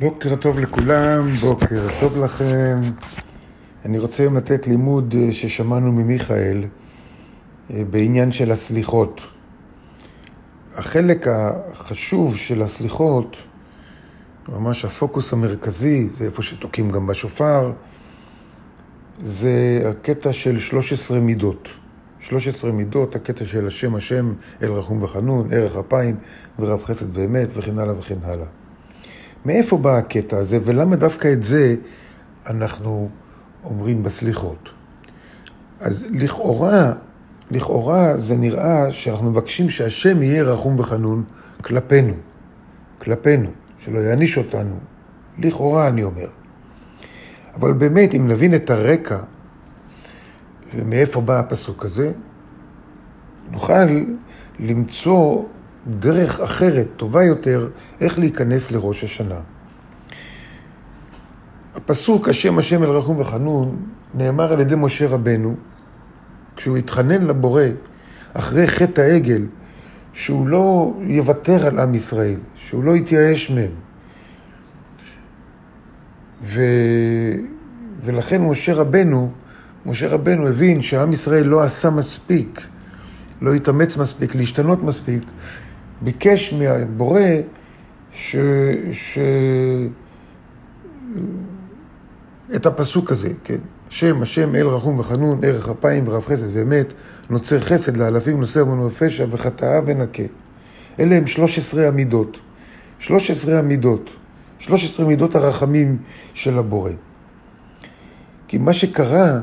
[0.00, 2.80] בוקר טוב לכולם, בוקר טוב לכם.
[3.84, 6.64] אני רוצה היום לתת לימוד אה, ששמענו ממיכאל
[7.70, 9.20] אה, בעניין של הסליחות.
[10.76, 13.36] החלק החשוב של הסליחות,
[14.48, 17.72] ממש הפוקוס המרכזי, זה איפה שתוקעים גם בשופר,
[19.18, 21.68] זה הקטע של 13 מידות.
[22.20, 24.32] 13 מידות, הקטע של השם השם,
[24.62, 26.16] אל רחום וחנון, ערך אפיים
[26.58, 28.46] ורב חסד ואמת וכן הלאה וכן הלאה.
[29.44, 31.76] מאיפה בא הקטע הזה ולמה דווקא את זה
[32.46, 33.08] אנחנו
[33.64, 34.68] אומרים בסליחות?
[35.80, 36.92] אז לכאורה,
[37.50, 41.24] לכאורה זה נראה שאנחנו מבקשים שהשם יהיה רחום וחנון
[41.62, 42.14] כלפינו,
[42.98, 44.74] כלפינו, שלא יעניש אותנו.
[45.38, 46.28] לכאורה אני אומר.
[47.54, 49.18] אבל באמת, אם נבין את הרקע
[50.74, 52.12] ומאיפה בא הפסוק הזה,
[53.50, 54.04] נוכל
[54.58, 55.42] למצוא
[55.88, 57.68] דרך אחרת, טובה יותר,
[58.00, 59.40] איך להיכנס לראש השנה.
[61.74, 63.76] הפסוק, השם השם אל רחום וחנון,
[64.14, 65.54] נאמר על ידי משה רבנו,
[66.56, 67.62] כשהוא התחנן לבורא
[68.34, 69.42] אחרי חטא העגל,
[70.12, 73.70] שהוא לא יוותר על עם ישראל, שהוא לא יתייאש מהם.
[76.44, 76.62] ו...
[78.04, 79.30] ולכן משה רבנו,
[79.86, 82.60] משה רבנו הבין שעם ישראל לא עשה מספיק,
[83.40, 85.22] לא התאמץ מספיק, להשתנות מספיק,
[86.02, 87.20] ביקש מהבורא
[88.12, 88.36] ש...
[88.92, 89.18] ש...
[92.56, 93.58] את הפסוק הזה, כן?
[93.88, 96.92] השם, השם אל רחום וחנון, ערך אפיים ורב חסד ואמת,
[97.30, 100.22] נוצר חסד לאלפים, נושא בנו בפשע וחטאה ונקה.
[101.00, 102.38] אלה הם 13 המידות.
[102.98, 104.10] 13 המידות.
[104.58, 105.98] 13 מידות הרחמים
[106.34, 106.90] של הבורא.
[108.48, 109.40] כי מה שקרה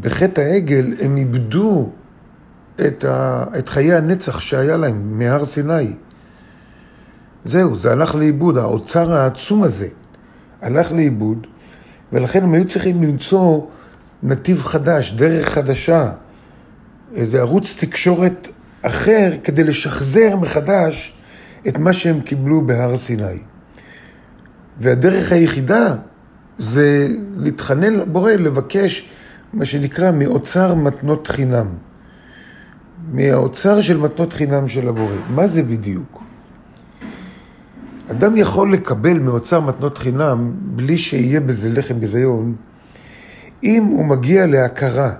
[0.00, 1.90] בחטא העגל, הם איבדו
[2.80, 5.92] את, ה, את חיי הנצח שהיה להם מהר סיני.
[7.44, 9.88] זהו, זה הלך לאיבוד, האוצר העצום הזה
[10.62, 11.46] הלך לאיבוד,
[12.12, 13.60] ולכן הם היו צריכים למצוא
[14.22, 16.12] נתיב חדש, דרך חדשה,
[17.14, 18.48] איזה ערוץ תקשורת
[18.82, 21.14] אחר כדי לשחזר מחדש
[21.68, 23.38] את מה שהם קיבלו בהר סיני.
[24.80, 25.96] והדרך היחידה
[26.58, 29.08] זה להתחנן לבורא, לבקש
[29.52, 31.66] מה שנקרא מאוצר מתנות חינם.
[33.12, 35.14] מהאוצר של מתנות חינם של הבורא.
[35.28, 36.22] מה זה בדיוק?
[38.10, 42.54] אדם יכול לקבל מאוצר מתנות חינם בלי שיהיה בזה לחם ביזיון,
[43.62, 45.12] אם הוא מגיע להכרה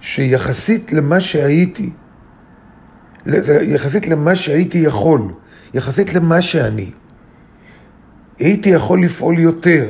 [0.00, 1.90] שיחסית למה שהייתי,
[3.62, 5.32] יחסית למה שהייתי יכול,
[5.74, 6.90] יחסית למה שאני,
[8.38, 9.86] הייתי יכול לפעול יותר,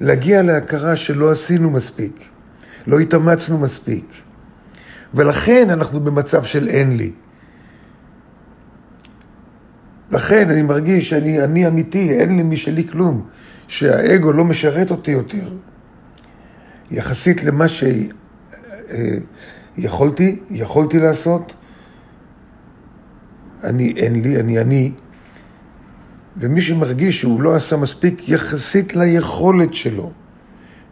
[0.00, 2.24] להגיע להכרה שלא עשינו מספיק,
[2.86, 4.22] לא התאמצנו מספיק.
[5.14, 7.12] ולכן אנחנו במצב של אין לי.
[10.10, 13.26] לכן אני מרגיש שאני אני אמיתי, אין לי משלי כלום,
[13.68, 15.48] שהאגו לא משרת אותי יותר.
[16.90, 17.66] יחסית למה
[19.76, 21.52] שיכולתי, יכולתי לעשות,
[23.64, 24.92] אני אין לי, אני אני,
[26.36, 30.12] ומי שמרגיש שהוא לא עשה מספיק יחסית ליכולת שלו,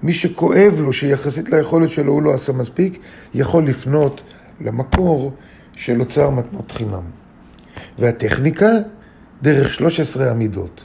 [0.02, 2.98] מי שכואב לו שיחסית ליכולת שלו הוא לא עשה מספיק,
[3.34, 4.20] יכול לפנות
[4.60, 5.32] למקור
[5.76, 7.02] של אוצר מתנות חינם.
[7.98, 8.70] והטכניקה,
[9.42, 10.80] דרך 13 עמידות.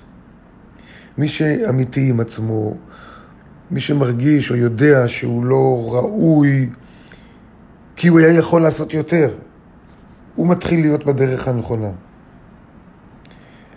[1.17, 2.75] מי שאמיתי עם עצמו,
[3.71, 6.69] מי שמרגיש או יודע שהוא לא ראוי,
[7.95, 9.29] כי הוא היה יכול לעשות יותר,
[10.35, 11.91] הוא מתחיל להיות בדרך הנכונה.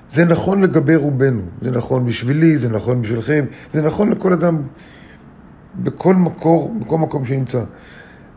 [0.09, 4.63] זה נכון לגבי רובנו, זה נכון בשבילי, זה נכון בשבילכם, זה נכון לכל אדם
[5.79, 7.65] בכל מקור, בכל מקום שנמצא.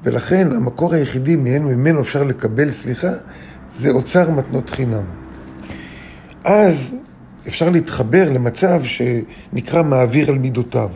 [0.04, 3.12] ולכן המקור היחידי ממנו, ממנו אפשר לקבל סליחה,
[3.70, 5.04] זה אוצר מתנות חינם.
[6.44, 6.96] אז
[7.48, 10.90] אפשר להתחבר למצב שנקרא מעביר על מידותיו.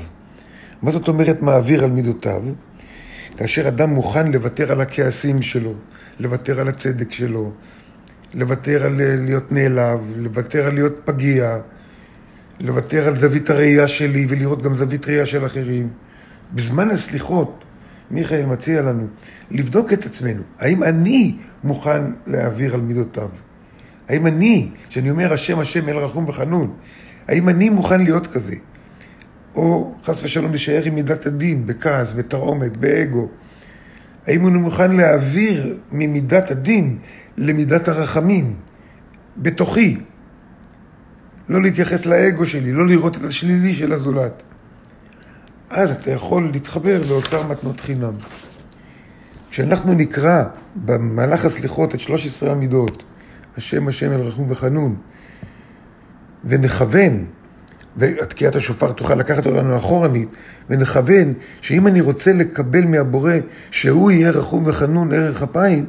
[0.81, 2.43] מה זאת אומרת מעביר על מידותיו?
[3.37, 5.73] כאשר אדם מוכן לוותר על הכעסים שלו,
[6.19, 7.51] לוותר על הצדק שלו,
[8.33, 11.57] לוותר על להיות נעלב, לוותר על להיות פגיע,
[12.61, 15.89] לוותר על זווית הראייה שלי ולראות גם זווית ראייה של אחרים.
[16.53, 17.63] בזמן הסליחות,
[18.11, 19.07] מיכאל מציע לנו
[19.51, 20.41] לבדוק את עצמנו.
[20.59, 23.29] האם אני מוכן להעביר על מידותיו?
[24.09, 26.73] האם אני, כשאני אומר השם השם אל רחום וחנון,
[27.27, 28.55] האם אני מוכן להיות כזה?
[29.55, 33.27] או חס ושלום להישאר עם מידת הדין, בכעס, בתרעומת, באגו.
[34.27, 36.97] האם אני מוכן להעביר ממידת הדין
[37.37, 38.55] למידת הרחמים,
[39.37, 39.97] בתוכי?
[41.49, 44.43] לא להתייחס לאגו שלי, לא לראות את השלילי של הזולת.
[45.73, 48.13] אז אתה יכול להתחבר לאוצר מתנות חינם.
[49.49, 50.43] כשאנחנו נקרא
[50.75, 53.03] במהלך הסליחות את 13 המידות,
[53.57, 54.95] השם השם אל רחום וחנון,
[56.43, 57.25] ונכוון,
[57.97, 60.29] ותקיעת השופר תוכל לקחת אותנו אחורנית,
[60.69, 63.33] ונכוון שאם אני רוצה לקבל מהבורא
[63.71, 65.85] שהוא יהיה רחום וחנון ערך אפיים,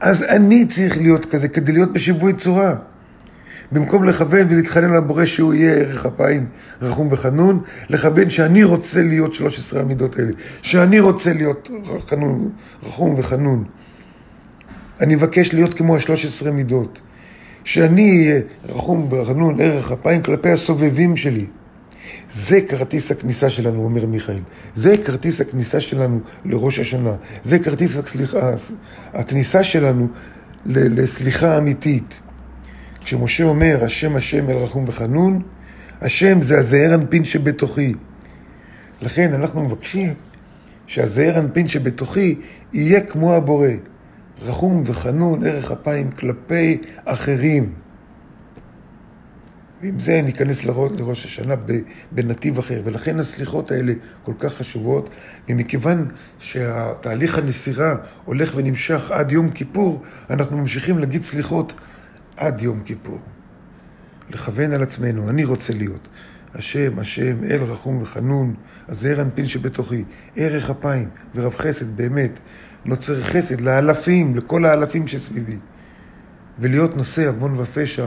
[0.00, 2.74] אז אני צריך להיות כזה כדי להיות בשיווי צורה.
[3.72, 6.46] במקום לכוון ולהתחנן לבורא שהוא יהיה ערך אפיים
[6.82, 10.32] רחום וחנון, לכוון שאני רוצה להיות 13 המידות האלה,
[10.62, 11.70] שאני רוצה להיות
[12.08, 12.50] חנון,
[12.82, 13.64] רחום וחנון.
[15.00, 17.00] אני מבקש להיות כמו ה-13 מידות.
[17.66, 21.46] שאני אהיה רחום וחנון ערך אפיים כלפי הסובבים שלי.
[22.32, 24.40] זה כרטיס הכניסה שלנו, אומר מיכאל.
[24.74, 27.14] זה כרטיס הכניסה שלנו לראש השנה.
[27.44, 28.54] זה כרטיס הסליחה,
[29.12, 30.08] הכניסה שלנו
[30.66, 32.14] לסליחה אמיתית.
[33.06, 35.42] כשמשה אומר, השם השם אל רחום וחנון,
[36.00, 37.92] השם זה הזעיר אנפין שבתוכי.
[39.02, 40.14] לכן אנחנו מבקשים
[40.86, 42.34] שהזעיר אנפין שבתוכי
[42.72, 43.68] יהיה כמו הבורא.
[44.42, 47.72] רחום וחנון, ערך אפיים כלפי אחרים.
[49.82, 51.54] ועם זה ניכנס לראש השנה
[52.12, 52.80] בנתיב אחר.
[52.84, 53.92] ולכן הסליחות האלה
[54.24, 55.10] כל כך חשובות,
[55.48, 56.08] ומכיוון
[56.38, 57.94] שהתהליך הנסירה
[58.24, 61.74] הולך ונמשך עד יום כיפור, אנחנו ממשיכים להגיד סליחות
[62.36, 63.20] עד יום כיפור.
[64.30, 66.08] לכוון על עצמנו, אני רוצה להיות.
[66.54, 68.54] השם, השם, אל רחום וחנון,
[68.88, 70.04] הזעיר אנפין שבתוכי,
[70.36, 72.38] ערך אפיים ורב חסד, באמת.
[72.84, 75.58] נוצר חסד לאלפים, לכל האלפים שסביבי.
[76.58, 78.06] ולהיות נושא עוון ופשע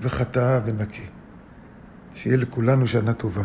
[0.00, 1.06] וחטאה ונקי.
[2.14, 3.42] שיהיה לכולנו שנה טובה.